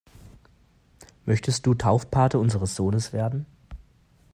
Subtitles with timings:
[1.27, 3.45] Möchtest du Taufpate unseres Sohnes werden?